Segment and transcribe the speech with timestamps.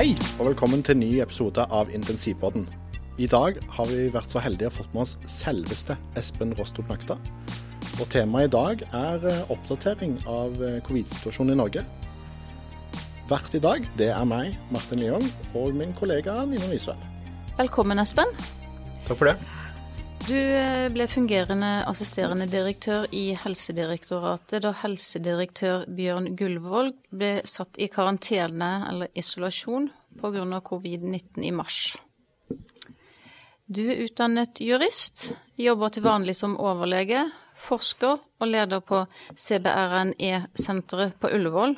[0.00, 2.62] Hei, og velkommen til en ny episode av Intensivpodden.
[3.20, 7.20] I dag har vi vært så heldige å fått med oss selveste Espen Rostrup Nakstad.
[7.98, 11.84] Og temaet i dag er eh, oppdatering av eh, covid-situasjonen i Norge.
[13.28, 17.04] Vert i dag, det er meg, Martin Liong, og min kollega Nina Nysveen.
[17.60, 18.32] Velkommen, Espen.
[19.04, 19.36] Takk for det.
[20.20, 27.88] Du eh, ble fungerende assisterende direktør i Helsedirektoratet da helsedirektør Bjørn Gullvåg ble satt i
[27.88, 29.88] karantene eller isolasjon
[30.20, 30.60] pga.
[30.66, 31.96] covid-19 i mars.
[33.70, 37.24] Du er utdannet jurist, jobber til vanlig som overlege,
[37.56, 39.04] forsker og leder på
[39.38, 41.76] CBRNE-senteret på Ullevål.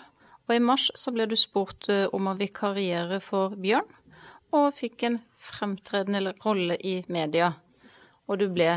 [0.49, 3.87] Og i mars så ble du spurt eh, om å vikariere for Bjørn,
[4.53, 7.53] og fikk en fremtredende rolle i media.
[8.31, 8.77] Og du ble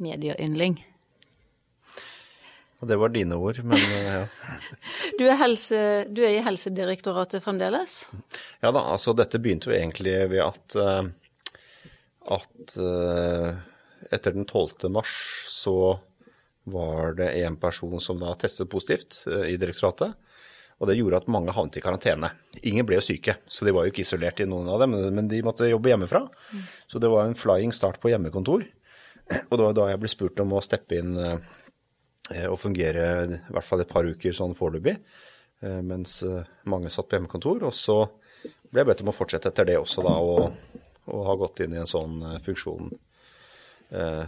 [0.00, 0.78] medieyndling.
[2.80, 4.26] Og det var dine ord, men eh, ja.
[5.18, 8.06] Du er, helse, du er i Helsedirektoratet fremdeles?
[8.64, 11.10] Ja da, altså dette begynte jo egentlig ved at, eh,
[12.36, 13.50] at eh,
[14.08, 14.88] etter den 12.
[14.94, 15.12] mars
[15.52, 15.98] så
[16.70, 20.14] var det en person som da testet positivt i direktoratet.
[20.80, 22.30] Og det gjorde at mange havnet i karantene.
[22.64, 25.28] Ingen ble jo syke, så de var jo ikke isolert i noen av dem, men
[25.28, 26.22] de måtte jobbe hjemmefra.
[26.88, 28.64] Så det var en flying start på hjemmekontor.
[29.44, 33.66] Og det var da jeg ble spurt om å steppe inn og fungere i hvert
[33.66, 34.96] fall et par uker sånn foreløpig,
[35.84, 36.22] mens
[36.70, 37.60] mange satt på hjemmekontor.
[37.68, 38.00] Og så
[38.70, 41.76] ble jeg bedt om å fortsette etter det også, da, og, og ha gått inn
[41.76, 42.98] i en sånn funksjon eh,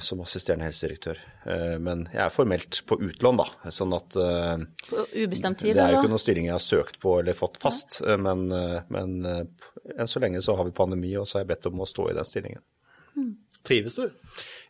[0.02, 1.18] som assisterende helsedirektør.
[1.46, 3.44] Eh, men jeg er formelt på utlån, da.
[3.70, 6.98] Sånn at eh, På ubestemt tid, Det er jo ikke noen stilling jeg har søkt
[7.02, 8.16] på eller fått fast, Ja.
[8.18, 9.44] men, eh, men eh,
[9.98, 12.10] enn så lenge så har vi pandemi, og så har jeg bedt om å stå
[12.10, 12.62] i den stillingen.
[13.62, 14.08] Trives du?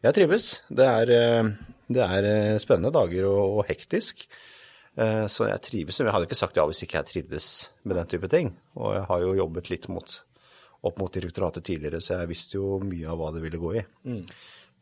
[0.05, 0.47] Jeg trives.
[0.69, 1.49] Det er, eh,
[1.89, 4.27] det er eh, spennende dager og, og hektisk.
[4.99, 5.99] Eh, Så jeg trives.
[6.01, 7.47] Men jeg hadde ikke sagt ja hvis ikke jeg trivdes
[7.89, 8.53] med den type ting.
[8.77, 10.19] Og jeg har jo jobbet litt mot,
[10.85, 13.87] opp mot direktoratet tidligere, så jeg visste jo mye av hva det ville gå i.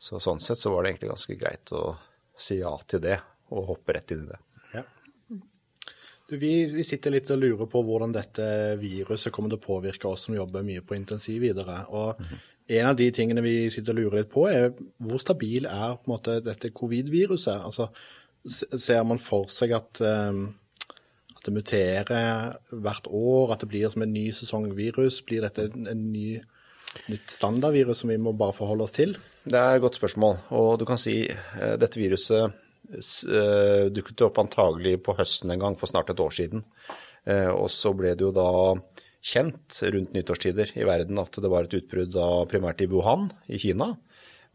[0.01, 1.85] Så sånn sett så var det egentlig ganske greit å
[2.41, 3.19] si ja til det,
[3.53, 4.39] og hoppe rett inn i det.
[4.73, 4.85] Ja.
[6.31, 8.47] Du, vi, vi sitter litt og lurer på hvordan dette
[8.81, 11.83] viruset kommer til å påvirke oss som jobber mye på intensiv videre.
[11.93, 12.23] Og
[12.71, 14.71] en av de tingene vi sitter og lurer litt på, er
[15.03, 17.61] hvor stabil er måte dette covid-viruset?
[17.67, 17.91] Altså,
[18.47, 20.47] ser man for seg at, um,
[21.35, 25.21] at det muterer hvert år, at det blir som en ny sesongvirus?
[25.27, 26.39] Blir dette en ny,
[27.11, 29.15] nytt standardvirus som vi må bare forholde oss til?
[29.45, 30.41] Det er et godt spørsmål.
[30.57, 35.79] Og du kan si eh, dette viruset eh, dukket opp antagelig på høsten en gang
[35.79, 36.65] for snart et år siden.
[37.25, 38.51] Eh, Og så ble det jo da
[39.21, 42.15] kjent rundt nyttårstider i verden at det var et utbrudd
[42.49, 43.93] primært i Wuhan i Kina.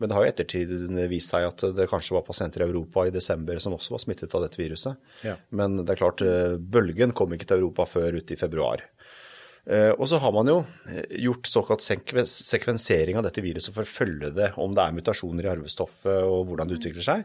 [0.01, 0.71] Men det har jo i ettertid
[1.07, 4.33] vist seg at det kanskje var pasienter i Europa i desember som også var smittet
[4.35, 4.97] av dette viruset.
[5.23, 5.37] Ja.
[5.55, 6.23] Men det er klart,
[6.59, 8.83] bølgen kom ikke til Europa før ut i februar.
[9.65, 10.59] Eh, Og så har man jo
[10.89, 15.47] eh, gjort såkalt sekvensering av dette viruset for å følge det, om det er mutasjoner
[15.47, 17.23] i arvestoffet og hvordan det utvikler seg.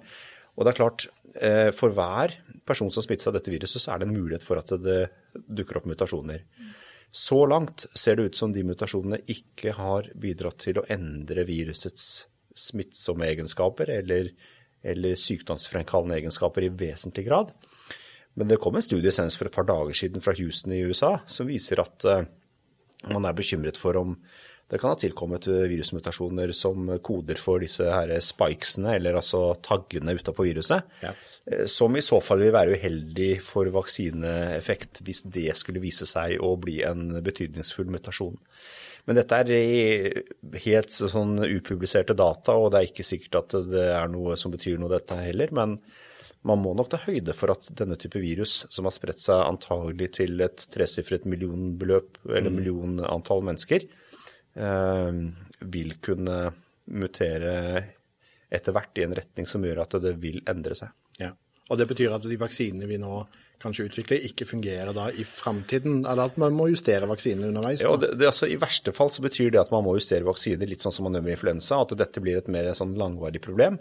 [0.56, 1.06] Og det er klart,
[1.36, 2.34] eh, for hver
[2.68, 5.02] person som smittes av dette viruset, så er det en mulighet for at det
[5.48, 6.46] dukker opp mutasjoner.
[7.12, 12.26] Så langt ser det ut som de mutasjonene ikke har bidratt til å endre virusets
[12.56, 14.30] smittsomme egenskaper eller,
[14.82, 17.52] eller sykdomsfremkallende egenskaper i vesentlig grad.
[18.38, 21.16] Men det kom en studie senest for et par dager siden fra Houston i USA
[21.26, 22.28] som viser at eh,
[23.10, 24.14] man er bekymret for om
[24.70, 30.44] det kan ha tilkommet virusmutasjoner som koder for disse her spikesene, eller altså taggene utapå
[30.46, 31.10] viruset, Ja.
[31.50, 36.36] eh, som i så fall vil være uheldig for vaksineeffekt hvis det skulle vise seg
[36.38, 38.38] å bli en betydningsfull mutasjon.
[39.08, 40.22] Men dette er
[40.62, 44.78] helt sånn upubliserte data, og det er ikke sikkert at det er noe som betyr
[44.78, 45.50] noe, dette heller.
[45.56, 45.80] Men
[46.48, 50.12] man må nok ta høyde for at denne type virus, som har spredt seg antagelig
[50.20, 53.84] til et tresifret millionbeløp, eller millionantall mennesker,
[54.56, 55.20] eh,
[55.60, 56.38] vil kunne
[56.90, 57.54] mutere
[58.50, 60.90] etter hvert i en retning som gjør at det vil endre seg.
[61.20, 61.34] Ja.
[61.70, 63.20] Og det betyr at de vaksinene vi nå
[63.60, 67.84] kanskje utvikler, ikke fungerer da i framtiden, eller at man må justere vaksinene underveis?
[67.84, 70.68] Ja, det, det, altså, I verste fall så betyr det at man må justere vaksiner,
[70.68, 71.82] litt sånn som man gjør med influensa.
[71.84, 73.76] At dette blir et mer sånn langvarig problem.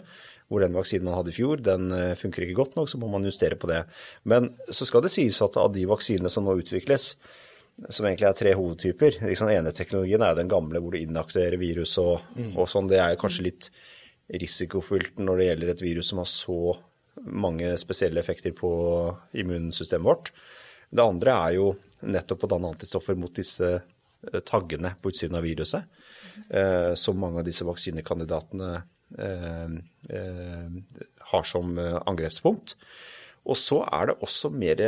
[0.50, 3.10] Hvor den vaksinen man hadde i fjor, den eh, funker ikke godt nok, så må
[3.12, 3.84] man justere på det.
[4.28, 7.14] Men så skal det sies at av de vaksinene som nå utvikles,
[7.88, 10.98] som egentlig er tre hovedtyper liksom Den ene teknologien er jo den gamle hvor du
[11.00, 12.90] inaktiverer virus og, og sånn.
[12.90, 13.70] Det er kanskje litt
[14.30, 16.58] risikofylt når det gjelder et virus som har så
[17.26, 18.70] mange spesielle effekter på
[19.40, 20.32] immunsystemet vårt.
[20.90, 21.72] Det andre er jo
[22.10, 25.84] nettopp å danne antistoffer mot disse eh, taggene på utsiden av viruset,
[26.48, 28.70] eh, som mange av disse vaksinekandidatene
[31.32, 32.76] har som eh, angrepspunkt.
[33.48, 34.82] Og så er det også mer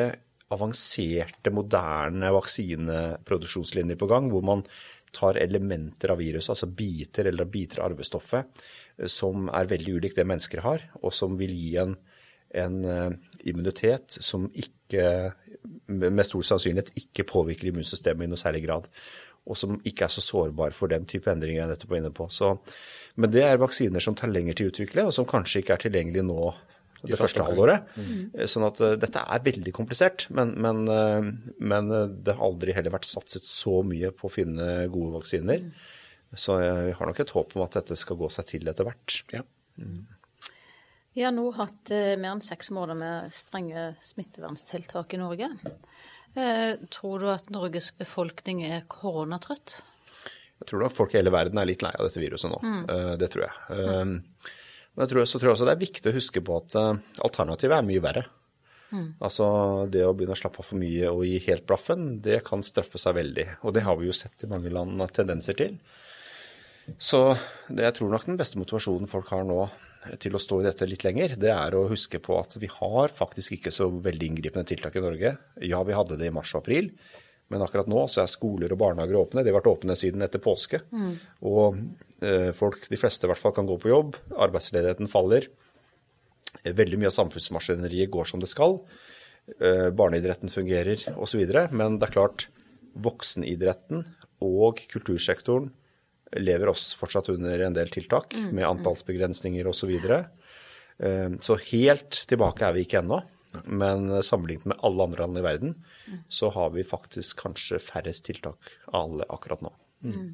[0.53, 4.65] avanserte, moderne vaksineproduksjonslinjer på gang, hvor man
[5.13, 8.63] tar elementer av viruset, altså biter eller biter av arvestoffet,
[9.09, 11.97] som er veldig ulikt det mennesker har, og som vil gi en,
[12.57, 12.79] en
[13.49, 15.33] immunitet som ikke,
[15.89, 18.89] med stor sannsynlighet ikke påvirker immunsystemet i noe særlig grad
[19.43, 22.29] og som ikke er så sårbar for den type endringer jeg nettopp var inne på.
[22.31, 22.53] Så,
[23.21, 25.83] men det er vaksiner som tar lenger til å utvikle, og som kanskje ikke er
[25.87, 26.53] tilgjengelige nå
[27.03, 27.89] det første halvåret.
[27.99, 28.47] Mm.
[28.47, 31.91] Sånn at uh, dette er veldig komplisert, men, men, uh, men,
[32.23, 35.67] det har aldri heller vært satset så mye på å finne gode vaksiner.
[35.67, 36.39] Mm.
[36.39, 39.19] Så jeg har nok et håp om at dette skal gå seg til etter hvert.
[39.35, 39.43] Ja.
[39.83, 40.07] Mm.
[41.13, 45.51] Vi har nå hatt uh, mer enn seks måneder med strenge smittevernstiltak i Norge.
[46.33, 49.83] Eh, tror du at Norges befolkning er koronatrøtt?
[50.63, 52.61] Jeg tror nok folk i hele verden er litt lei av dette viruset nå.
[52.63, 52.83] Mm.
[52.95, 53.81] Eh, det tror jeg.
[53.83, 54.15] Mm.
[54.93, 56.79] Men jeg tror, så tror jeg også det er viktig å huske på at
[57.25, 58.27] alternativet er mye verre.
[58.93, 59.07] Mm.
[59.25, 59.47] Altså
[59.89, 63.01] det å begynne å slappe av for mye og gi helt blaffen, det kan straffe
[63.01, 63.47] seg veldig.
[63.65, 65.79] Og det har vi jo sett i mange land tendenser til.
[66.99, 67.23] Så
[67.71, 69.65] det, jeg tror nok den beste motivasjonen folk har nå
[70.21, 73.13] til å stå i dette litt lenger, det er å huske på at vi har
[73.15, 75.37] faktisk ikke så veldig inngripende tiltak i Norge.
[75.63, 76.91] Ja, vi hadde det i mars og april,
[77.51, 79.43] men akkurat nå så er skoler og barnehager åpne.
[79.45, 80.81] De har vært åpne siden etter påske.
[80.93, 81.11] Mm.
[81.51, 81.81] Og
[82.25, 84.17] eh, folk, de fleste i hvert fall, kan gå på jobb.
[84.41, 85.51] Arbeidsledigheten faller.
[86.63, 88.79] Veldig mye av samfunnsmaskineriet går som det skal.
[89.61, 91.45] Eh, barneidretten fungerer osv.
[91.75, 92.47] Men det er klart,
[92.93, 94.05] voksenidretten
[94.43, 95.71] og kultursektoren
[96.41, 99.83] lever oss fortsatt under en del tiltak mm, med antallsbegrensninger osv.
[99.83, 100.23] Så, videre.
[101.03, 103.21] Eh, så helt tilbake er vi ikke ennå.
[103.67, 105.75] Men sammenlignet med alle andre land i verden,
[106.07, 106.23] mm.
[106.29, 109.73] så har vi faktisk kanskje færrest tiltak av alle akkurat nå.
[110.07, 110.33] Mm.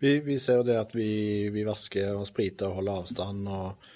[0.00, 3.48] Vi, vi, ser jo det at vi, vi, vasker og spriter og holder avstand.
[3.52, 3.90] Og,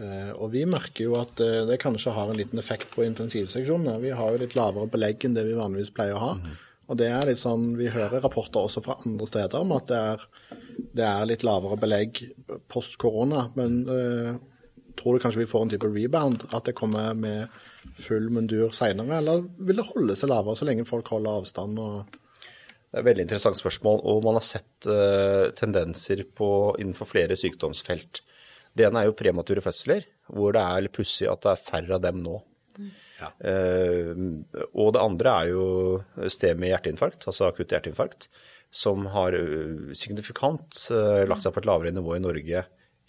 [0.00, 3.98] eh, og, vi merker jo at eh, det kanskje har en liten effekt på intensivseksjonene.
[4.00, 6.32] Vi har jo litt lavere belegg enn det vi vanligvis pleier å ha.
[6.40, 6.54] Mm.
[6.90, 9.98] Og det er litt sånn, Vi hører rapporter også fra andre steder om at det
[10.14, 10.24] er,
[10.96, 12.24] det er litt lavere belegg
[12.72, 13.44] post korona.
[13.54, 14.32] Men uh,
[14.98, 16.48] tror du kanskje vi får en type rebound?
[16.50, 17.46] At det kommer med
[18.00, 19.20] full mundur seinere?
[19.20, 21.80] Eller vil det holde seg lavere så lenge folk holder avstand?
[21.80, 22.18] og
[22.90, 26.48] det er et veldig interessant spørsmål, og man har sett uh, tendenser på,
[26.82, 28.18] innenfor flere sykdomsfelt.
[28.74, 31.94] Det ene er jo premature fødsler, hvor det er litt pussig at det er færre
[31.94, 32.40] av dem nå.
[33.20, 33.30] Ja.
[33.44, 34.42] Uh,
[34.72, 35.64] og det andre er jo
[36.18, 38.26] STEMI hjerteinfarkt, altså akutt hjerteinfarkt,
[38.74, 42.60] som har eh, signifikant uh, lagt seg på et lavere nivå i Norge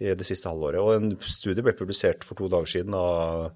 [0.01, 0.81] i det siste halvåret.
[0.81, 3.51] Og en studie ble publisert for to dager siden av,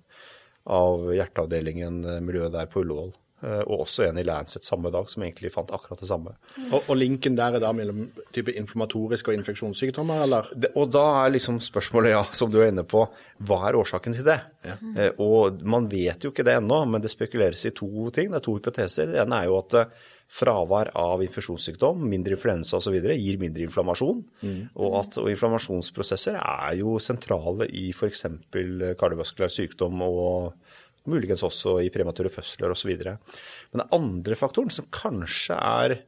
[0.65, 3.13] av hjerteavdelingen miljøet der på Ullevål.
[3.45, 6.33] Eh, og også en i Lancet samme dag som egentlig fant akkurat det samme.
[6.69, 10.47] Og, og linken der er da mellom type inflammatoriske og infeksjonssykdommer, eller?
[10.56, 13.03] Det, og da er liksom spørsmålet, ja, som du er inne på,
[13.45, 14.39] hva er årsaken til det?
[14.65, 14.77] Ja.
[14.95, 18.31] Eh, og man vet jo ikke det ennå, men det spekuleres i to ting.
[18.31, 19.11] Det er to hypoteser.
[19.11, 22.98] Det ene er jo at eh, fravær av infeksjonssykdom, mindre influensa osv.
[22.98, 24.24] gir mindre inflammasjon.
[24.42, 24.57] Mm.
[24.81, 28.25] Og at og inflammasjonsprosesser er jo sentrale i f.eks.
[28.51, 30.56] kardiovaskulær sykdom og
[31.12, 32.92] muligens også i premature fødsler osv.
[32.98, 36.00] Men den andre faktoren, som kanskje er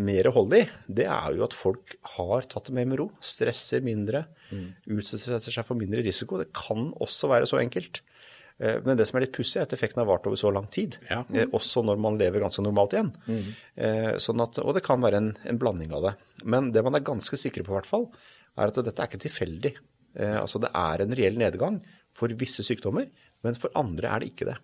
[0.00, 3.08] mer hold i, det er jo at folk har tatt det mer med ro.
[3.20, 4.66] Stresser mindre, mm.
[4.96, 6.38] utsetter seg for mindre risiko.
[6.40, 8.02] Det kan også være så enkelt.
[8.60, 10.68] Eh, men det som er litt pussig, er at effekten har vart over så lang
[10.72, 11.00] tid.
[11.10, 11.22] Ja.
[11.28, 11.54] Mm.
[11.56, 13.12] Også når man lever ganske normalt igjen.
[13.26, 13.52] Mm.
[14.22, 16.16] Sånn at, og det kan være en, en, blanding av det.
[16.44, 18.10] Men det man er ganske sikre på, i hvert fall,
[18.60, 19.74] er at dette er ikke tilfeldig.
[20.18, 21.76] Altså det er en reell nedgang
[22.18, 23.06] for visse sykdommer,
[23.46, 24.56] men for andre er det ikke det.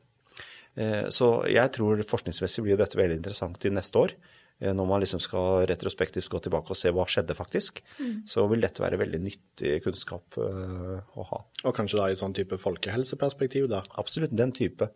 [0.77, 4.15] Eh, så jeg tror forskningsmessig blir dette veldig interessant til neste år.
[4.63, 8.17] Eh, når man liksom skal retrospektivt gå tilbake og se hva skjedde faktisk, mm.
[8.29, 11.45] så vil dette være veldig nyttig kunnskap uh, å ha.
[11.67, 13.83] Og kanskje da i sånn type folkehelseperspektiv, da?
[14.01, 14.89] Absolutt, den type.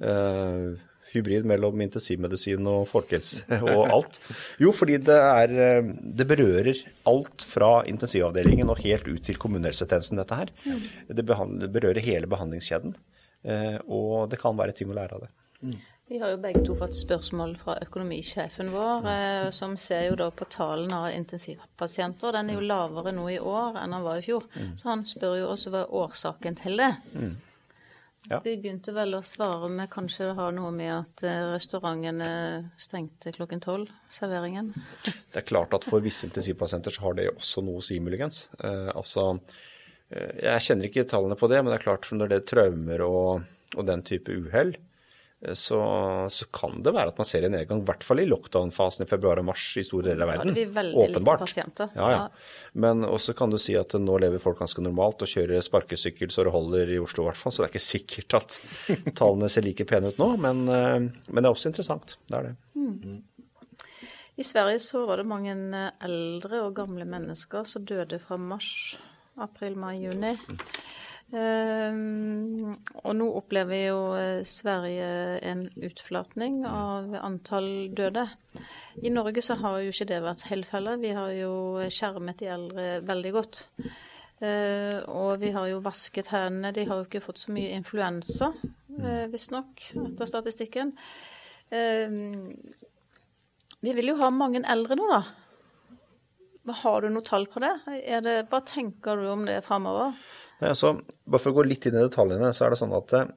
[0.00, 0.76] Uh,
[1.10, 4.20] hybrid mellom intensivmedisin og folkehelse og alt.
[4.62, 10.38] Jo, fordi det, er, det berører alt fra intensivavdelingen og helt ut til kommunehelsetjenesten, dette
[10.38, 10.52] her.
[10.62, 10.84] Mm.
[11.18, 12.94] Det berører hele behandlingskjeden.
[13.48, 15.30] Eh, og det kan være ting å lære av det.
[15.60, 15.76] Mm.
[16.10, 20.26] Vi har jo begge to fått spørsmål fra økonomisjefen vår, eh, som ser jo da
[20.34, 22.34] på tallene av intensivpasienter.
[22.34, 24.48] Den er jo lavere nå i år enn den var i fjor.
[24.56, 24.74] Mm.
[24.80, 26.90] Så han spør jo også hva er årsaken til det.
[27.14, 27.32] Mm.
[28.28, 28.42] Ja.
[28.42, 32.30] De begynte vel å svare med kanskje det har noe med at eh, restaurantene
[32.76, 34.74] stengte klokken tolv, serveringen.
[35.06, 38.48] Det er klart at for visse intensivpasienter så har det også noe å si, muligens.
[38.58, 39.30] Eh, altså
[40.10, 43.04] Eh, jeg kjenner ikke tallene på det, men det er klart når det er traumer
[43.06, 43.44] og,
[43.76, 44.74] og den type uhell,
[45.54, 45.80] så,
[46.28, 49.08] så, kan det være at man ser en nedgang, i hvert fall i lockdown-fasen i
[49.08, 50.50] februar og mars i store deler av verden.
[50.50, 51.40] Da hadde vi veldig Åpenbart.
[51.40, 51.94] lite pasienter.
[51.96, 52.74] Ja, ja.
[52.84, 56.44] Men også kan du si at nå lever folk ganske normalt og kjører sparkesykkel så
[56.44, 58.58] det holder i Oslo i hvert fall, så det er ikke sikkert at
[59.22, 60.28] tallene ser like pene ut nå.
[60.44, 62.18] Men, eh, men det er også interessant.
[62.28, 62.54] Det er det.
[62.76, 63.18] Mm.
[64.40, 65.56] I Sverige så var det mange
[66.04, 68.98] eldre og gamle mennesker som døde fra mars,
[69.40, 70.36] april, mai, juni.
[71.30, 78.24] Um, og nå opplever jo eh, Sverige en utflatning av antall døde.
[78.98, 80.98] I Norge så har jo ikke det vært tilfellet.
[81.04, 81.52] Vi har jo
[81.86, 83.62] skjermet de eldre veldig godt.
[84.40, 86.74] Uh, og vi har jo vasket hendene.
[86.74, 88.50] De har jo ikke fått så mye influensa,
[88.98, 90.94] uh, visstnok, etter statistikken.
[91.70, 92.56] Uh,
[93.80, 95.22] vi vil jo ha mange eldre nå, da.
[96.82, 97.72] Har du noe tall på det?
[98.24, 100.14] det hva tenker du om det framover?
[100.60, 103.14] Nei, altså, bare for å gå litt inn i detaljene, så er det sånn at
[103.16, 103.30] eh,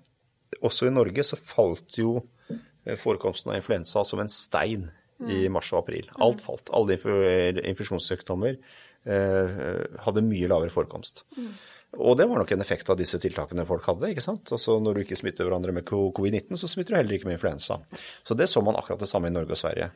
[0.67, 2.17] også i Norge så falt jo
[2.51, 5.29] eh, forekomsten av influensa som en stein mm.
[5.31, 6.09] i mars og april.
[6.23, 6.71] Alt falt.
[6.75, 6.99] Alle
[7.63, 9.63] infeksjonssykdommer eh,
[10.03, 11.23] hadde mye lavere forekomst.
[11.37, 11.53] Mm.
[12.03, 14.09] Og det var nok en effekt av disse tiltakene folk hadde.
[14.11, 14.49] ikke sant?
[14.55, 17.77] Altså Når du ikke smitter hverandre med covid-19, så smitter du heller ikke med influensa.
[18.25, 19.91] Så det så man akkurat det samme i Norge og Sverige.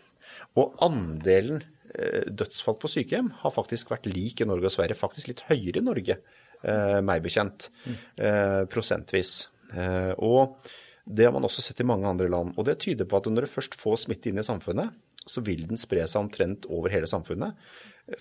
[0.61, 1.63] Og andelen
[2.27, 5.87] dødsfall på sykehjem har faktisk vært lik i Norge og Sverige, faktisk litt høyere i
[5.87, 6.19] Norge
[7.05, 7.69] meg bekjent,
[8.17, 9.49] eh, prosentvis.
[9.73, 10.57] Eh, og
[11.05, 12.55] det har man også sett i mange andre land.
[12.57, 14.95] Og det tyder på at når du først får smitte inn i samfunnet,
[15.27, 17.55] så vil den spre seg omtrent over hele samfunnet.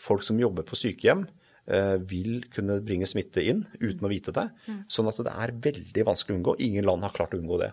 [0.02, 1.26] Folk som jobber på sykehjem,
[2.06, 4.44] vil kunne bringe smitte inn uten å vite det.
[4.86, 6.52] Sånn at det er veldig vanskelig å unngå.
[6.62, 7.72] Ingen land har klart å unngå det.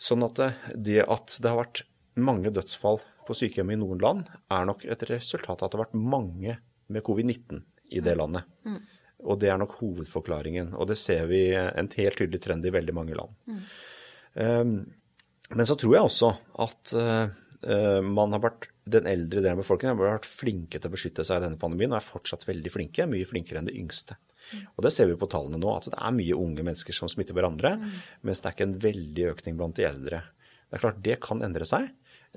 [0.00, 0.40] Sånn at
[0.72, 1.82] det at det har vært
[2.16, 5.84] mange dødsfall på sykehjem i noen land, er nok et resultat av at det har
[5.84, 6.56] vært mange
[6.88, 7.60] med covid-19
[7.92, 8.48] i det landet.
[9.24, 10.74] Og det er nok hovedforklaringen.
[10.76, 13.34] Og det ser vi en helt tydelig trend i veldig mange land.
[13.48, 13.64] Mm.
[14.34, 14.76] Um,
[15.54, 16.30] men så tror jeg også
[16.64, 20.92] at uh, man har vært, den eldre delen av befolkningen har vært flinke til å
[20.92, 23.08] beskytte seg i denne pandemien, og er fortsatt veldig flinke.
[23.08, 24.18] Mye flinkere enn de yngste.
[24.52, 24.64] Mm.
[24.74, 27.36] Og det ser vi på tallene nå, at det er mye unge mennesker som smitter
[27.36, 27.94] hverandre, mm.
[28.28, 30.20] mens det er ikke en veldig økning blant de eldre.
[30.68, 31.88] Det er klart, det kan endre seg.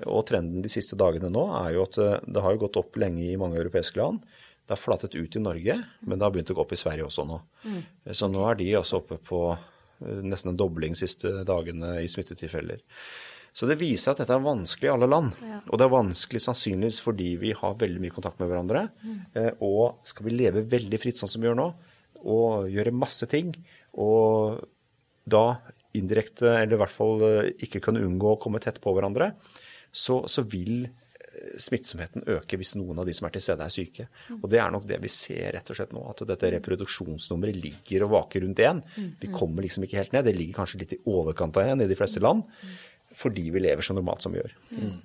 [0.06, 3.24] Og trenden de siste dagene nå er jo at det har jo gått opp lenge
[3.26, 4.22] i mange europeiske land.
[4.68, 7.06] Det har flatet ut i Norge, men det har begynt å gå opp i Sverige
[7.08, 7.40] også nå.
[7.64, 7.80] Mm.
[8.12, 12.84] Så nå er de også oppe på eh, nesten en dobling siste dagene i smittetilfeller.
[13.56, 15.32] Så det viser at dette er vanskelig i alle land.
[15.40, 15.62] Ja.
[15.72, 18.84] Og det er vanskelig sannsynligvis fordi vi har veldig mye kontakt med hverandre.
[19.00, 19.16] Mm.
[19.40, 21.70] Eh, og skal vi leve veldig fritt sånn som vi gjør nå,
[22.28, 23.54] og gjøre masse ting,
[23.96, 24.60] og
[25.28, 25.58] da
[25.96, 29.32] indirekte, eller i hvert fall eh, ikke kunne unngå å komme tett på hverandre,
[29.88, 30.90] så, så vil
[31.60, 34.08] smittsomheten øker hvis noen av de som er til stede, er syke.
[34.38, 38.06] Og Det er nok det vi ser rett og slett nå, at dette reproduksjonsnummeret ligger
[38.06, 38.82] og vaker rundt én.
[39.20, 40.26] Vi kommer liksom ikke helt ned.
[40.28, 42.44] Det ligger kanskje litt i overkant av én i de fleste land,
[43.14, 44.56] fordi vi lever så normalt som vi gjør.
[44.78, 44.98] Mm.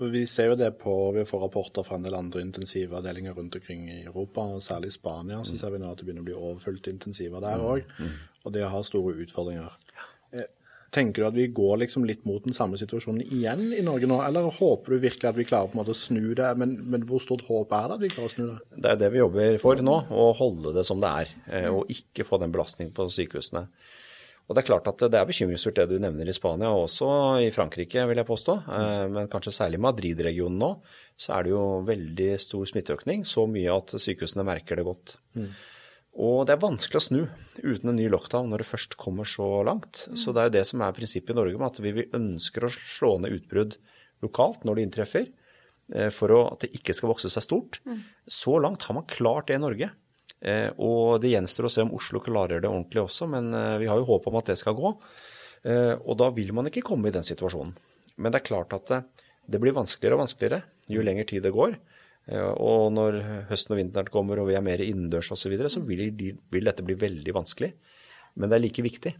[0.00, 3.82] Vi ser jo det på, vi får rapporter fra en del andre intensivavdelinger rundt omkring
[3.92, 5.42] i Europa, og særlig i Spania.
[5.44, 7.90] Så ser vi nå at det begynner å bli overfylt intensiver der òg,
[8.40, 9.74] og det har store utfordringer.
[10.90, 14.16] Tenker du at vi går liksom litt mot den samme situasjonen igjen i Norge nå,
[14.26, 16.50] eller håper du virkelig at vi klarer på en måte å snu det?
[16.58, 18.58] Men, men hvor stort håp er det at vi klarer å snu det?
[18.74, 21.90] Det er det vi jobber for nå, å holde det som det er, eh, og
[21.94, 23.68] ikke få den belastningen på sykehusene.
[24.50, 27.08] Og Det er klart at det er bekymringsfullt det du nevner i Spania, og også
[27.44, 28.56] i Frankrike, vil jeg påstå.
[28.66, 30.72] Eh, men kanskje særlig i Madrid-regionen nå,
[31.14, 33.22] så er det jo veldig stor smitteøkning.
[33.22, 35.20] Så mye at sykehusene merker det godt.
[35.38, 35.52] Mm.
[36.18, 37.20] Og det er vanskelig å snu
[37.62, 40.08] uten en ny lockdown når det først kommer så langt.
[40.18, 42.72] Så det er jo det som er prinsippet i Norge, med at vi ønsker å
[42.74, 43.76] slå ned utbrudd
[44.24, 45.28] lokalt når det inntreffer,
[45.94, 47.78] eh, for at det ikke skal vokse seg stort.
[47.86, 48.02] Mm.
[48.26, 49.92] Så langt har man klart det i Norge.
[50.40, 53.88] Eh, og det gjenstår å se om Oslo klarer det ordentlig også, men eh, vi
[53.90, 54.96] har jo håp om at det skal gå.
[55.60, 57.74] Og da vil man ikke komme i den situasjonen.
[58.16, 58.88] Men det er klart at
[59.44, 61.74] det blir vanskeligere og vanskeligere jo lenger tid det går.
[62.30, 63.16] Og når
[63.48, 66.34] høsten og vinteren kommer og vi er mer innendørs osv., så, videre, så vil, de,
[66.52, 67.72] vil, dette bli veldig vanskelig.
[68.38, 69.14] Men det er like viktig.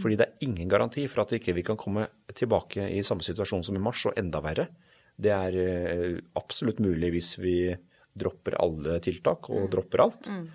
[0.00, 3.64] Fordi det er ingen garanti for at vi ikke kan komme tilbake i samme situasjon
[3.66, 4.68] som i mars, og enda verre.
[5.14, 7.56] Det er eh, absolutt mulig hvis vi
[8.14, 9.68] dropper alle tiltak og mm.
[9.70, 10.30] dropper alt.
[10.30, 10.46] Mm.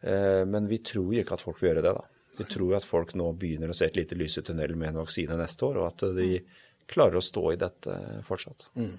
[0.00, 2.06] Eh, men vi tror jo ikke at folk vil gjøre det, da.
[2.38, 5.00] Vi tror at folk nå begynner å se et lite lys i tunnelen med en
[5.02, 6.60] vaksine neste år, og at de mm.
[6.90, 8.68] klarer å stå i dette fortsatt.
[8.78, 8.94] Mm.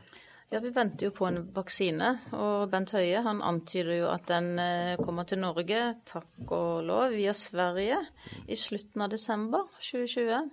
[0.50, 2.08] Ja, Vi venter jo på en vaksine.
[2.34, 7.14] Og Bent Høie han antyder jo at den eh, kommer til Norge, takk og lov,
[7.14, 8.00] via Sverige
[8.50, 10.48] i slutten av desember 2020.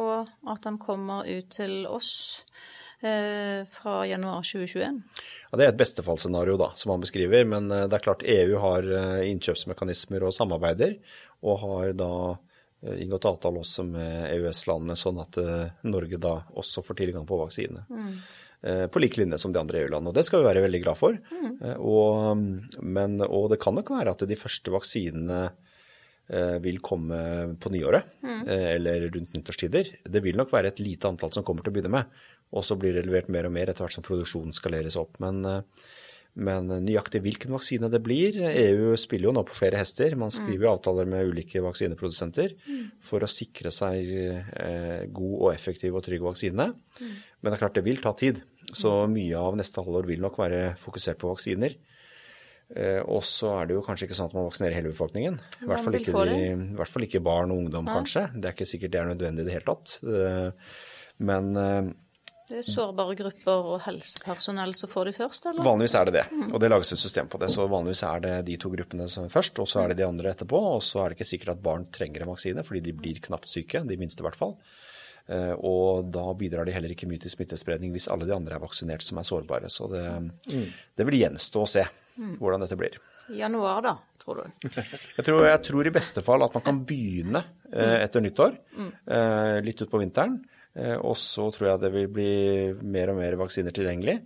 [0.00, 2.14] Og at den kommer ut til oss
[3.04, 5.02] eh, fra januar 2021.
[5.52, 7.44] Ja, Det er et bestefallsscenario da, som han beskriver.
[7.44, 8.88] Men eh, det er klart EU har
[9.28, 10.96] innkjøpsmekanismer og samarbeider,
[11.44, 16.86] og har da eh, inngått avtale også med EØS-landene, sånn at eh, Norge da også
[16.88, 17.84] får tilgang på vaksine.
[17.92, 18.24] Eh,
[18.64, 20.08] På lik linje som de andre EU-landene.
[20.08, 21.18] Og det skal vi være veldig glad for.
[21.20, 21.58] Mm.
[21.84, 22.38] Og,
[22.80, 25.40] men, og det kan nok være at de første vaksinene
[26.28, 27.18] eh, vil komme
[27.60, 28.40] på nyåret, mm.
[28.48, 29.92] eller rundt nyttårstider.
[30.04, 32.78] Det vil nok være et lite antall som kommer til å begynne med, og så
[32.78, 35.18] blir det levert mer og mer etter hvert som produksjonen skaleres opp.
[35.24, 35.84] Men, eh,
[36.34, 40.16] men nøyaktig hvilken vaksine det blir EU spiller jo nå på flere hester.
[40.18, 42.56] Man skriver jo avtaler med ulike vaksineprodusenter
[43.06, 46.72] for å sikre seg eh, god og effektiv og trygg vaksine.
[46.98, 48.42] Men det er klart det vil ta tid,
[48.76, 51.74] så mye av neste halvår vil nok være fokusert på vaksiner.
[52.74, 55.34] Eh, og så er det jo kanskje ikke sånn at man vaksinerer hele befolkningen.
[55.62, 58.28] I hvert fall ikke, de, i hvert fall ikke barn og ungdom, kanskje.
[58.34, 59.98] Det er ikke sikkert det er nødvendig i det hele tatt.
[60.02, 60.72] Eh,
[61.24, 61.90] Men eh,
[62.48, 65.62] Det er sårbare grupper og helsepersonell som får de først, eller?
[65.64, 66.24] vanligvis er det det.
[66.50, 67.48] Og det lages et system på det.
[67.54, 70.32] Så vanligvis er det de to gruppene som først, og så er det de andre
[70.34, 70.58] etterpå.
[70.74, 73.48] Og så er det ikke sikkert at barn trenger en vaksine, fordi de blir knapt
[73.48, 74.56] syke, de minste i hvert fall.
[75.28, 78.62] Eh, Og da bidrar de heller ikke mye til smittespredning hvis alle de andre er
[78.64, 79.70] vaksinert som er sårbare.
[79.72, 80.04] Så det,
[80.96, 81.84] det vil gjenstå å se
[82.38, 82.98] hvordan dette blir.
[83.32, 84.68] I januar, da, tror du?
[85.16, 87.40] Jeg tror, jeg tror i beste fall at man kan begynne
[87.72, 88.58] eh, etter nyttår,
[89.08, 90.36] eh, litt utpå vinteren.
[90.76, 92.28] Eh, og så tror jeg det vil bli
[92.84, 94.18] mer og mer vaksiner tilgjengelig.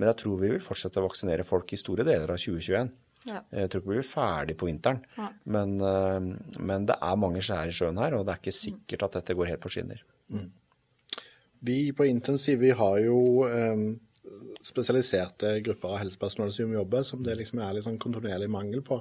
[0.00, 2.90] Men jeg tror vi vil fortsette å vaksinere folk i store deler av 2021.
[3.28, 3.42] Ja.
[3.52, 5.02] Jeg tror ikke vi blir ferdig på vinteren.
[5.44, 9.06] Men, eh, men det er mange skjær i sjøen her, og det er ikke sikkert
[9.06, 10.00] at dette går helt på skinner.
[11.60, 13.82] Vi på Intensiv vi har jo eh,
[14.64, 19.00] spesialiserte grupper av helsepersonell som jobber, som det liksom er litt sånn kontinuerlig mangel på.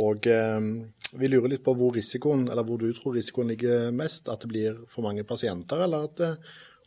[0.00, 0.60] Og eh,
[1.14, 4.30] vi lurer litt på hvor risikoen, eller hvor du tror risikoen ligger mest.
[4.32, 6.32] At det blir for mange pasienter, eller at det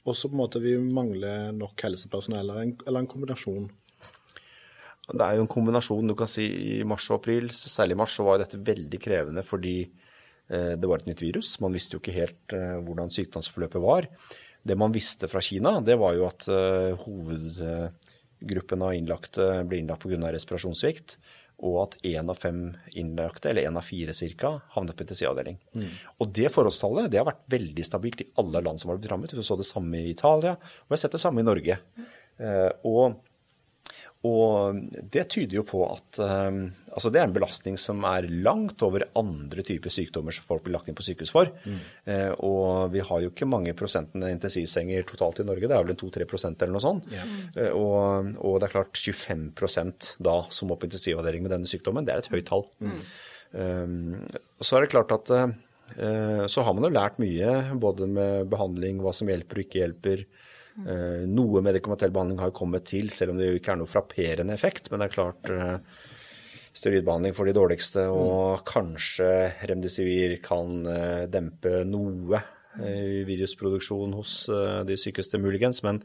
[0.08, 3.70] også på en måte vi mangler nok helsepersonell, eller en, eller en kombinasjon.
[5.08, 6.10] Det er jo en kombinasjon.
[6.10, 6.48] Du kan si
[6.80, 10.07] i mars og april, særlig i mars, så var dette veldig krevende fordi eh,
[10.80, 11.58] det var et nytt virus.
[11.64, 14.08] Man visste jo ikke helt eh, hvordan sykdomsforløpet var.
[14.68, 20.04] Det man visste fra Kina, det var jo at eh, hovedgruppen av innlagte ble innlagt
[20.06, 20.32] pga.
[20.34, 21.18] respirasjonssvikt,
[21.68, 22.62] og at én av fem
[23.00, 25.58] innlagte, eller én av fire ca., havnet på intensivavdeling.
[26.22, 29.34] Og det forholdstallet det har vært veldig stabilt i alle land som har blitt rammet.
[29.34, 31.80] Vi så det samme i Italia, og vi har sett det samme i Norge.
[32.38, 33.18] Eh, og
[34.26, 34.80] og
[35.14, 36.56] det tyder jo på at eh,
[36.90, 40.74] altså det er en belastning som er langt over andre typer sykdommer som folk blir
[40.74, 41.52] lagt inn på sykehus for.
[42.10, 45.94] Eh, og vi har jo ikke mange prosentene intensivsenger totalt i Norge, det er vel
[45.94, 47.08] en 2-3 eller noe sånt.
[47.14, 52.08] Eh, og, og det er klart 25% da som må på intensivavdeling med denne sykdommen,
[52.08, 52.68] det er et høyt tall.
[53.54, 53.88] Eh,
[54.60, 59.00] så er det klart at eh, så har man jo lært mye, både med behandling,
[59.06, 60.28] hva som hjelper og ikke hjelper.
[60.86, 64.54] Eh, Noe medikamentell behandling har kommet til, selv om det jo ikke er noe frapperende
[64.54, 64.92] effekt.
[64.92, 66.04] Men det er klart eh,
[66.78, 69.32] steroidbehandling for de dårligste, og kanskje
[69.72, 72.44] remdesivir kan eh, dempe noe
[72.78, 74.32] virusproduksjon hos
[74.86, 75.80] de sykeste muligens.
[75.82, 76.04] Men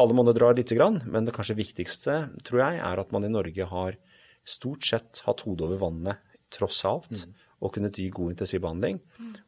[0.00, 1.02] alle måneder drar lite grann.
[1.04, 3.98] Men det kanskje viktigste, tror jeg, er at man i Norge har
[4.48, 7.26] stort sett hatt hodet over vannet, tross alt.
[7.64, 9.00] Og kunnet gi god intensivbehandling.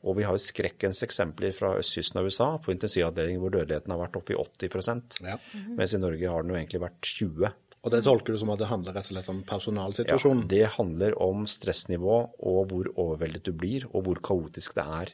[0.07, 4.01] Og vi har jo skrekkens eksempler fra østkysten av USA på intensivavdelinger hvor dødeligheten har
[4.07, 5.37] vært oppe i 80 Ja.
[5.77, 7.53] mens i Norge har den jo egentlig vært 20
[7.87, 10.49] Og det tolker du som at det handler rett og slett om personalsituasjonen?
[10.51, 15.13] det handler om stressnivå og hvor overveldet du blir, og hvor kaotisk det er,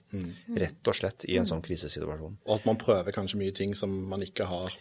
[0.56, 2.38] rett og slett, i en sånn krisesituasjon.
[2.46, 4.72] Og at man prøver kanskje mye ting som man ikke har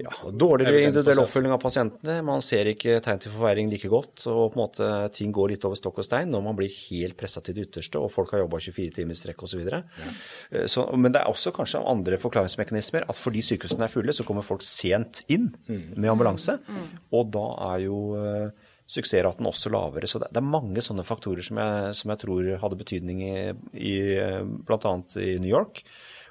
[0.00, 2.14] Ja, Dårligere individuell oppfølging av pasientene.
[2.24, 5.66] Man ser ikke tegn til forverring like godt, og på en måte ting går litt
[5.68, 8.40] over stokk og stein når man blir helt pressa til det ytterste, og folk har
[8.40, 9.60] jobba 24 timer i strekk osv.
[10.64, 13.04] Så, men det er også kanskje andre forklaringsmekanismer.
[13.12, 16.56] At fordi sykehusene er fulle, så kommer folk sent inn med ambulanse.
[17.12, 20.08] Og da er jo eh, suksessraten også lavere.
[20.08, 23.36] Så det, det er mange sånne faktorer som jeg, som jeg tror hadde betydning i,
[23.76, 23.94] i
[24.64, 24.96] bl.a.
[25.20, 25.84] i New York.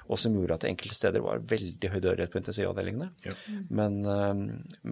[0.08, 3.10] Og som gjorde at det enkelte steder var veldig høy dødelighet på intensivavdelingene.
[3.70, 4.42] Men, eh,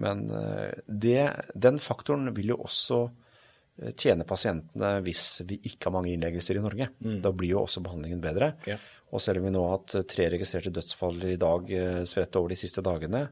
[0.05, 1.25] men eh, det,
[1.67, 6.63] den faktoren vil jo også eh, tjene pasientene hvis vi ikke har mange innleggelser i
[6.63, 6.91] Norge.
[7.23, 8.53] Da blir jo også behandlingen bedre.
[8.69, 8.79] Ja.
[9.11, 11.71] Og selv om vi nå har hatt tre registrerte dødsfall i dag
[12.07, 13.25] spredt over de siste dagene,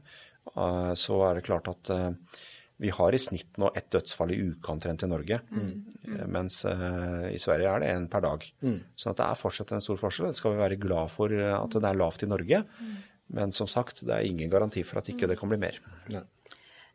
[1.00, 1.88] så er det klart at
[2.80, 5.84] vi har i snitt nå ett dødsfall i uka omtrent i Norge, Mm.
[6.32, 8.46] mens uh, i Sverige er det en per dag.
[8.96, 10.30] Så det er fortsatt en stor forskjell.
[10.32, 12.62] Det skal vi være glad for eh, at det er lavt i Norge.
[13.30, 15.76] Men som sagt, det er ingen garanti for at ikke det kan bli mer.
[16.10, 16.24] Nei.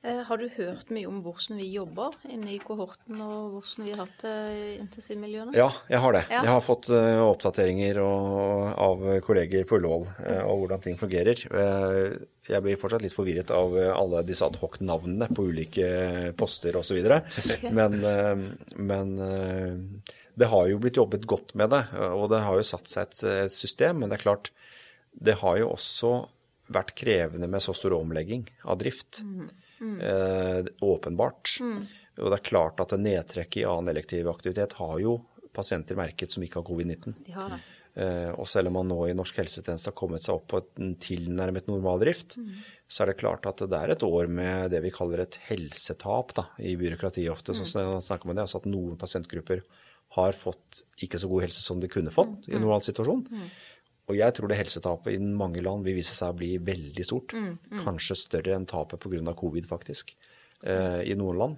[0.06, 3.94] Eh, Har du hørt mye om hvordan vi jobber inne i kohorten, og hvordan vi
[3.96, 5.56] har hatt det i intensivmiljøene?
[5.58, 6.22] Ja, jeg har det.
[6.30, 6.44] Ja.
[6.46, 11.42] Jeg har fått eh, oppdateringer av kolleger på Ullevål eh, og hvordan ting fungerer.
[11.50, 12.20] Eh,
[12.52, 15.90] jeg blir fortsatt litt forvirret av eh, alle disse adhoc-navnene på ulike
[16.38, 17.02] poster osv.
[17.74, 18.46] Men, eh,
[18.78, 22.92] men eh, det har jo blitt jobbet godt med det, og det har jo satt
[22.92, 24.04] seg et, et system.
[24.04, 24.52] Men det er klart,
[25.16, 26.14] det har jo også
[26.76, 29.24] vært krevende med så stor omlegging av drift.
[29.82, 31.58] Eh, åpenbart.
[32.18, 35.18] Og det er klart at nedtrekk i annen elektiv aktivitet har jo
[35.56, 37.16] pasienter merket som ikke har covid-19.
[37.56, 37.60] De.
[37.96, 40.96] Eh, og selv om man nå i norsk helsetjeneste har kommet seg opp på en
[41.00, 42.36] tilnærmet normaldrift,
[42.92, 46.34] så er det klart at det er et år med det vi kaller et helsetap
[46.36, 47.56] da, i byråkratiet ofte.
[47.56, 47.68] Så
[48.04, 49.64] snakker man det, altså at noen pasientgrupper
[50.16, 53.26] har fått ikke så god helse som de kunne fått i en normal situasjon.
[54.06, 57.34] Og jeg tror det helsetapet i mange land vil vise seg å bli veldig stort.
[57.82, 59.34] Kanskje større enn tapet pga.
[59.34, 60.16] covid, faktisk,
[60.64, 61.56] eh, i noen land.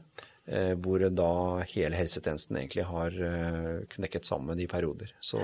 [0.47, 5.11] Eh, hvor da hele helsetjenesten egentlig har eh, knekket sammen i perioder.
[5.19, 5.39] Så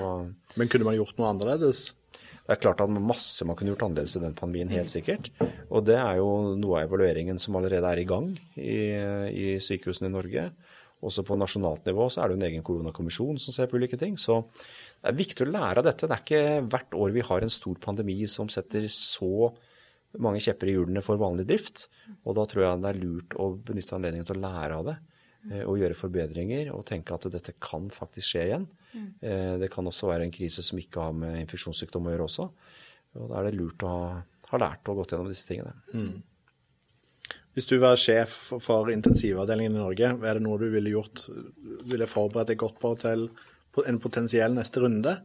[0.55, 1.91] Men kunne man gjort noe annerledes?
[2.43, 5.29] det er klart at masse man kunne gjort annerledes i den pandemien, helt sikkert.
[5.71, 8.79] Og det er jo noe av evalueringen som allerede er i gang i,
[9.31, 10.49] i sykehusene i Norge.
[11.03, 14.17] Også på nasjonalt nivå så er det en egen koronakommisjon som ser på ulike ting.
[14.19, 14.41] Så
[15.03, 16.07] det er viktig å lære av dette.
[16.07, 19.51] Det er ikke hvert år vi har en stor pandemi som setter så
[20.23, 21.87] mange kjepper i hjulene for vanlig drift.
[22.23, 24.95] Og da tror jeg det er lurt å benytte anledningen til å lære av det.
[25.51, 28.67] eh, Og gjøre forbedringer og tenke at dette kan faktisk skje igjen.
[29.21, 32.49] Eh, Det kan også være en krise som ikke har med infeksjonssykdom å gjøre også.
[33.19, 35.73] Og da er det lurt å ha, lært og gått gjennom disse tingene.
[37.55, 41.27] Hvis du var sjef for- for intensivavdelingen i Norge, er det noe du ville gjort?
[41.85, 43.29] Ville forberedt deg godt på til
[43.81, 45.15] en potensiell neste runde?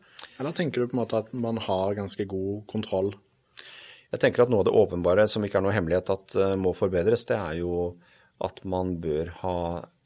[0.40, 3.12] Eller tenker du på en måte at man har ganske god kontroll?
[4.08, 6.72] Jeg tenker at noe av det åpenbare som ikke er noe hemmelighet at eh, må
[6.76, 7.72] forbedres, det er jo
[8.44, 9.58] at man bør ha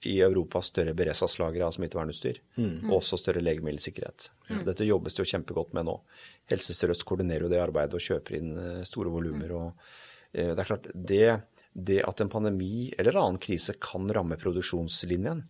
[0.08, 2.40] i Europa større beredskapslagre av smittevernutstyr.
[2.88, 4.30] Og også større legemiddelsikkerhet.
[4.66, 5.98] Dette jobbes det jo kjempegodt med nå.
[6.50, 9.52] Helse Sør-Øst koordinerer jo det arbeidet og kjøper inn eh, store volumer.
[9.52, 9.68] og
[10.32, 11.26] eh, Det er klart, det,
[11.72, 15.44] det at en pandemi eller annen krise kan ramme produksjonslinjen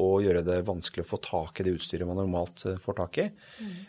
[0.00, 3.18] og gjøre det vanskelig å få tak i det utstyret man normalt eh, får tak
[3.22, 3.26] i,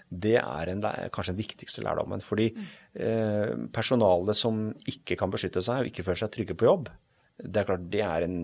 [0.09, 2.23] det er en, kanskje den viktigste lærdommen.
[2.25, 6.91] Fordi eh, personalet som ikke kan beskytte seg og ikke føler seg trygge på jobb,
[7.41, 8.37] det er klart det er en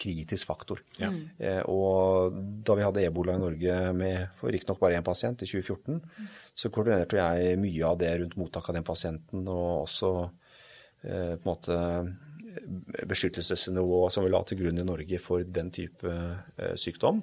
[0.00, 0.82] kritisk faktor.
[0.98, 2.34] Eh, og
[2.66, 6.00] da vi hadde ebola i Norge med for riktignok bare én pasient i 2014,
[6.56, 11.44] så koordinerte jeg mye av det rundt mottak av den pasienten, og også eh, på
[11.44, 11.78] en måte
[13.06, 16.12] beskyttelsesnivå som vi la til grunn i Norge for den type
[16.76, 17.22] sykdom.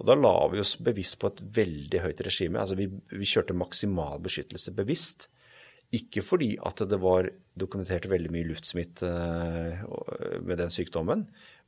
[0.00, 2.60] Og da la vi oss bevisst på et veldig høyt regime.
[2.62, 5.28] Altså vi, vi kjørte maksimal beskyttelse bevisst.
[5.92, 9.82] Ikke fordi at det var dokumentert veldig mye luftsmitte eh,
[10.40, 11.26] med den sykdommen,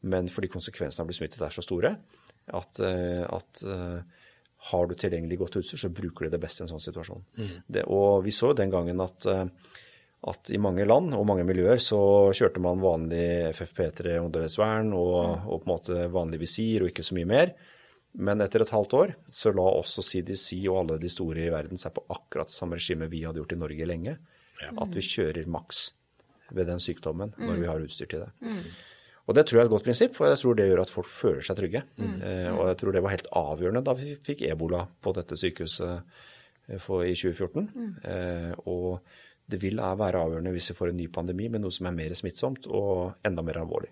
[0.09, 1.93] men fordi konsekvensene av å bli smittet er så store
[2.49, 4.25] at, eh, at eh,
[4.71, 7.27] har du tilgjengelig godt utstyr, så bruker du det beste i en sånn situasjon.
[7.69, 9.45] Det, og vi så jo den gangen at, eh,
[10.31, 11.99] at i mange land og mange miljøer så
[12.33, 17.17] kjørte man vanlig FFP3 åndedrettsvern og, og på en måte vanlig visir og ikke så
[17.19, 17.53] mye mer.
[18.15, 21.81] Men etter et halvt år så la også CDC og alle de store i verden
[21.81, 24.17] seg på akkurat det samme regimet vi hadde gjort i Norge lenge.
[24.65, 25.89] At vi kjører maks
[26.55, 28.31] ved den sykdommen når vi har utstyr til det.
[29.25, 31.09] Og det tror jeg er et godt prinsipp, og jeg tror det gjør at folk
[31.09, 31.81] føler seg trygge.
[32.29, 35.95] Eh, og jeg tror det var helt avgjørende da vi fikk ebola på dette sykehuset
[35.95, 37.71] eh, for, i 2014.
[38.05, 39.01] Eh, og
[39.51, 42.15] det vil være avgjørende hvis vi får en ny pandemi med noe som er mer
[42.17, 43.91] smittsomt og enda mer alvorlig.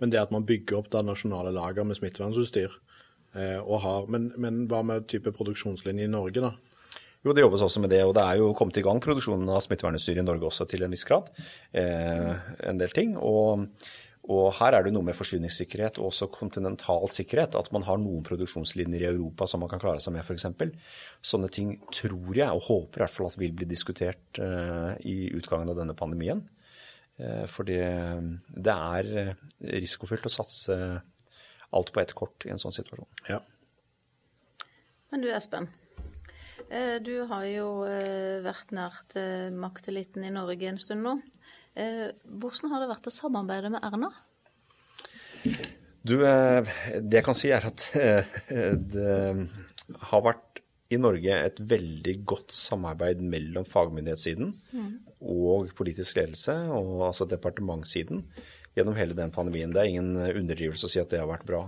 [0.00, 2.70] Men det at man bygger opp da nasjonale lager med smittevernutstyr
[3.34, 6.52] eh, og har, men, men hva med type produksjonslinje i Norge, da?
[7.26, 9.64] Jo, det jobbes også med det, og det er jo kommet i gang produksjonen av
[9.64, 11.32] smittevernutstyr i Norge også til en viss grad.
[11.74, 13.16] Eh, en del ting.
[13.18, 13.66] Og,
[14.26, 17.54] og her er det noe med forsyningssikkerhet og også kontinental sikkerhet.
[17.54, 20.48] At man har noen produksjonslinjer i Europa som man kan klare seg med, f.eks.
[21.22, 25.16] Sånne ting tror jeg, og håper i hvert fall at vil bli diskutert eh, i
[25.38, 26.42] utgangen av denne pandemien.
[27.16, 29.32] Eh, fordi det er eh,
[29.80, 30.76] risikofylt å satse
[31.76, 33.08] alt på ett kort i en sånn situasjon.
[33.30, 33.40] Ja.
[35.12, 35.70] Men du Espen,
[36.68, 37.68] eh, du har jo
[38.44, 39.16] vært nært
[39.54, 41.16] makteliten i Norge en stund nå.
[41.76, 44.10] Eh, Hvordan har det vært å samarbeide med Erna?
[46.06, 48.36] Du, eh, det jeg kan si er at eh,
[48.76, 49.16] det
[50.10, 54.52] har vært i Norge et veldig godt samarbeid mellom fagmyndighetssiden
[55.18, 58.22] og politisk ledelse, og altså departementssiden,
[58.78, 59.72] gjennom hele den pandemien.
[59.74, 61.64] Det er ingen underdrivelse å si at det har vært bra.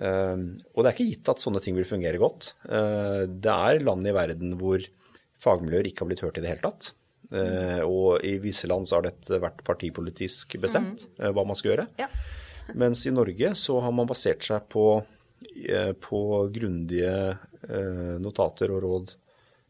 [0.00, 2.54] Og det er ikke gitt at sånne ting vil fungere godt.
[2.64, 4.86] Det er land i verden hvor
[5.42, 6.94] fagmiljøer ikke har blitt hørt i det hele tatt.
[7.30, 11.74] Eh, Og i visse land så har dette vært partipolitisk bestemt eh, hva man skal
[11.74, 11.86] gjøre.
[12.00, 12.08] Ja.
[12.80, 14.86] Mens i Norge så har man basert seg på,
[15.66, 16.20] eh, på
[16.54, 17.38] grundige
[18.18, 19.10] notater og råd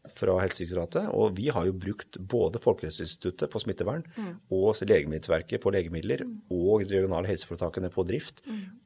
[0.09, 1.09] fra Helsedirektoratet.
[1.13, 4.03] Og vi har jo brukt både Folkehelseinstituttet på smittevern
[4.49, 8.41] og Legemiddelverket på legemidler og de regionale helseforetakene på drift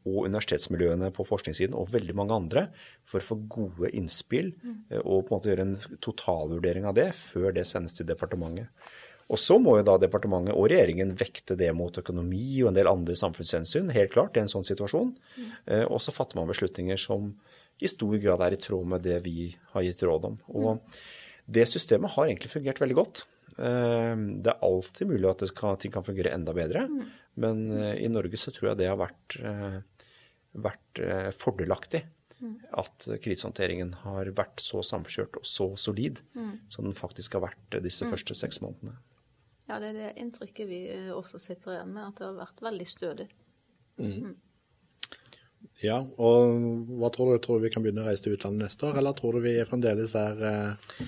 [0.05, 2.67] og universitetsmiljøene på forskningssiden og veldig mange andre
[3.05, 4.53] for å få gode innspill
[4.91, 8.67] eh, og på en måte gjøre en totalvurdering av det før det sendes til departementet.
[9.25, 12.87] Og så må jo da departementet og regjeringen vekte det mot økonomi og en del
[12.91, 15.15] andre samfunnshensyn, helt klart, i en sånn situasjon.
[15.65, 17.31] Eh, Og så fatter man beslutninger som
[17.79, 20.37] i stor grad er i tråd med det vi har gitt råd om.
[20.55, 20.97] Og
[21.45, 23.23] det systemet har egentlig fungert veldig godt.
[23.57, 26.87] Eh, Det er alltid mulig at kan, ting kan fungere enda bedre,
[27.35, 29.81] men eh, i Norge så tror jeg det har vært, eh,
[30.55, 32.03] vært fordelaktig.
[32.75, 36.19] At krisehåndteringen har vært så samkjørt og så solid
[36.69, 38.97] som den faktisk har vært disse første seks månedene.
[39.69, 40.81] Ja, det er det inntrykket vi
[41.15, 43.27] også sitter igjen med, at det har vært veldig stødig.
[45.83, 47.39] Ja, og hva tror du?
[47.43, 49.57] Tror du vi kan begynne å reise til utlandet neste år, eller tror du vi
[49.69, 51.05] fremdeles er eh,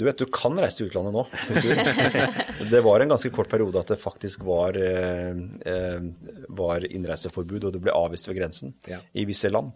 [0.00, 1.22] Du vet, du kan reise til utlandet nå.
[2.72, 5.36] det var en ganske kort periode at det faktisk var, eh,
[5.68, 6.06] eh,
[6.48, 8.98] var innreiseforbud, og du ble avvist ved grensen Ja.
[9.14, 9.72] i visse land.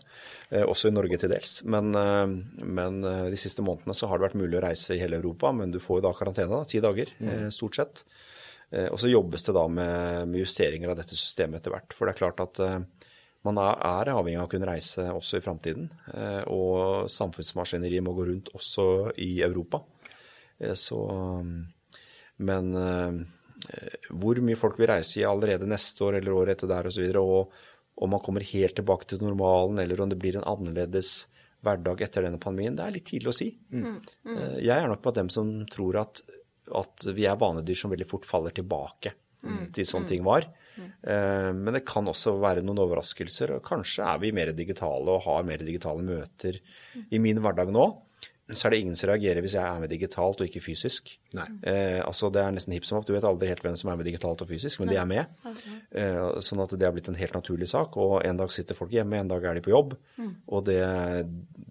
[0.50, 1.59] Eh, også i Norge til dels.
[1.64, 5.20] Men, eh, men de siste månedene så har det vært mulig å reise i hele
[5.20, 8.05] Europa, men du får jo da karantene, da, ti dager eh, stort sett.
[8.90, 11.94] Og så jobbes det da med, med justeringer av dette systemet etter hvert.
[11.94, 12.59] For det er klart at
[13.46, 15.87] man er, avhengig av å kunne reise også i framtiden.
[16.12, 18.87] Eh, og samfunnsmaskineriet må gå rundt også
[19.22, 19.82] i Europa.
[20.59, 20.98] Eh, Så,
[22.38, 23.22] men eh,
[24.12, 26.96] hvor mye folk vil reise i allerede neste år eller året etter der osv., og,
[26.98, 30.44] så videre, og om man kommer helt tilbake til normalen, eller om det blir en
[30.44, 31.26] annerledes
[31.64, 33.48] hverdag etter denne pandemien, det er litt tidlig å si.
[33.72, 36.20] Eh, Jeg er nok blant dem som tror at,
[36.76, 39.14] at vi er vanedyr som veldig fort faller tilbake
[39.72, 40.46] til sånn ting var.
[40.77, 45.23] Eh, Men det kan også være noen overraskelser, og kanskje er vi mer digitale og
[45.25, 46.59] har mer digitale møter
[47.11, 48.03] i min hverdag nå.
[48.47, 51.09] Så er det ingen som reagerer hvis jeg er med digitalt og ikke fysisk.
[51.35, 51.47] Nei.
[51.67, 53.07] Eh, altså Det er nesten hipp som opp.
[53.09, 55.27] Du vet aldri helt hvem som er med digitalt og fysisk, men de er med.
[55.91, 57.97] Eh, sånn at det har blitt en helt naturlig sak.
[57.99, 59.97] Og en dag sitter folk hjemme, en dag er de på jobb.
[60.47, 60.79] Og det,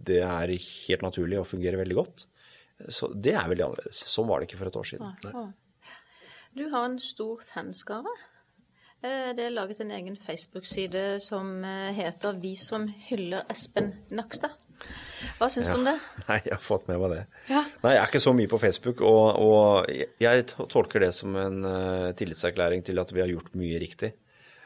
[0.03, 2.25] det er helt naturlig og fungerer veldig godt.
[2.91, 4.03] Så det er veldig annerledes.
[4.11, 5.15] Sånn var det ikke for et år siden.
[6.59, 8.11] Du har en stor fanskare.
[9.05, 14.55] Eh, Det er laget en egen Facebook-side som eh, heter 'Vi som hyller Espen Nakstad'.
[15.39, 15.95] Hva syns du om det?
[16.29, 17.23] Nei, jeg har fått med meg det.
[17.49, 17.63] Ja.
[17.83, 19.89] Nei, jeg er ikke så mye på Facebook, og, og
[20.21, 24.11] jeg tolker det som en uh, tillitserklæring til at vi har gjort mye riktig.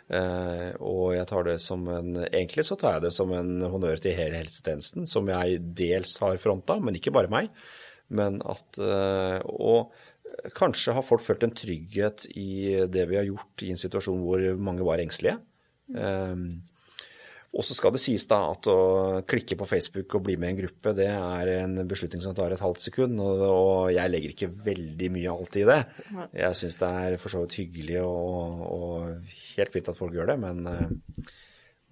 [0.09, 4.01] Uh, og jeg tar det som en Egentlig så tar jeg det som en honnør
[4.01, 7.53] til hele helsetjenesten, som jeg dels har fronta, men ikke bare meg.
[8.09, 9.93] Men at uh, Og
[10.55, 14.43] kanskje har folk følt en trygghet i det vi har gjort i en situasjon hvor
[14.61, 15.39] mange var engstelige.
[15.95, 16.43] Eh,
[17.49, 18.79] og så skal det sies da at å
[19.25, 22.53] klikke på Facebook og bli med i en gruppe, det er en beslutning som tar
[22.53, 25.79] et halvt sekund, og, og jeg legger ikke veldig mye alltid i det.
[26.43, 30.35] Jeg syns det er for så vidt hyggelig og, og helt fint at folk gjør
[30.35, 31.33] det, men, eh,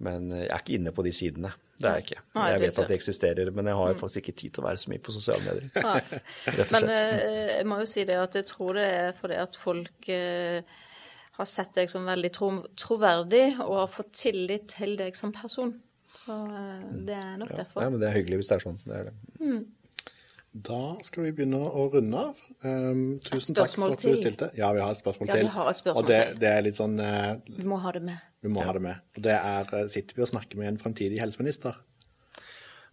[0.04, 1.50] men jeg er ikke inne på de sidene.
[1.78, 2.20] Det er jeg ikke.
[2.34, 4.66] Nei, Jeg vet ikke at de eksisterer, men jeg har faktisk ikke tid til å
[4.66, 5.70] være så mye på sosiale medier.
[5.88, 6.20] Nei.
[6.48, 7.22] Rett og Men slett.
[7.22, 10.76] eh, jeg må jo si det at jeg tror det er fordi at folk eh,
[11.38, 15.76] har sett deg som veldig tro troverdig og har fått tillit til deg som person.
[16.18, 17.82] Så eh, det er nok derfor.
[17.84, 18.80] Nei, men det er hyggelig hvis det er sånn.
[18.82, 19.58] Det er det.
[20.58, 22.38] Da skal vi begynne å runde av.
[22.64, 24.48] Um, tusen takk for at du stilte.
[24.58, 26.40] Ja, vi har et spørsmål Ja, vi har et spørsmål og det, til.
[26.42, 28.24] det er litt sånn uh, Vi må ha det med.
[28.42, 29.00] Vi må ha det med.
[29.16, 31.78] Og det er eh, Sitter vi og snakker med en fremtidig helseminister?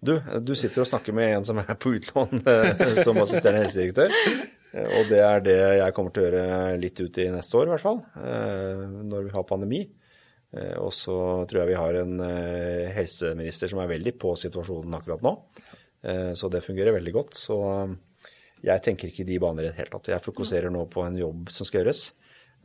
[0.05, 4.13] Du, du sitter og snakker med en som er på utlån eh, som assisterende helsedirektør.
[4.73, 7.69] Eh, Og det er det jeg kommer til å gjøre litt ut i neste år,
[7.69, 8.01] i hvert fall.
[8.19, 9.83] eh, Når vi har pandemi.
[10.55, 11.15] Eh, Og så
[11.49, 15.35] tror jeg vi har en eh, helseminister som er veldig på situasjonen akkurat nå.
[16.03, 17.37] Eh, Så det fungerer veldig godt.
[17.39, 17.57] Så
[18.65, 20.11] jeg tenker ikke i de baner i det hele tatt.
[20.13, 22.07] Jeg fokuserer nå på en jobb som skal gjøres.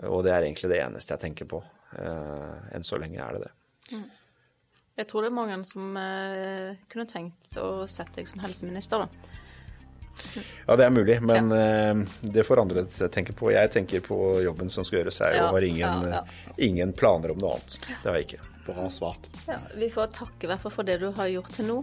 [0.09, 1.61] Og det er egentlig det eneste jeg tenker på.
[1.99, 4.01] Eh, Enn så lenge er det det.
[5.01, 9.37] Jeg tror det er mange som eh, kunne tenkt å sette deg som helseminister, da.
[10.67, 13.53] Ja, det er mulig, men eh, det får andre tenke på.
[13.55, 16.25] Jeg tenker på jobben som skal gjøres her, Ja, og har ingen, ja,
[16.61, 17.79] ingen planer om noe annet.
[17.89, 18.43] Det har jeg ikke.
[18.67, 19.31] Bra svart.
[19.49, 21.79] Ja, vi får takke i hvert fall for det du har gjort til nå.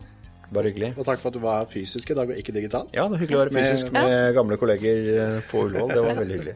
[0.54, 0.94] Bare hyggelig.
[0.96, 2.88] Og takk for at du var fysisk i dag og ikke digital.
[2.96, 5.92] Ja, det var hyggelig å være fysisk med gamle kolleger eh, på Ullevål.
[5.92, 6.56] Det var veldig hyggelig.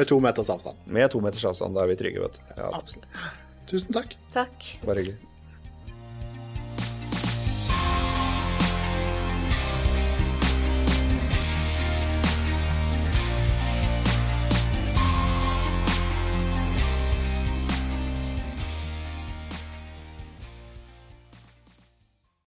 [0.00, 0.82] Med to meters avstand.
[0.98, 2.52] Med to meters avstand, da er vi trygge, vet du.
[2.58, 3.24] Ja, Absolutt.
[3.68, 4.16] Tusen takk.
[4.34, 4.72] Takk.
[4.82, 5.27] bare hyggelig.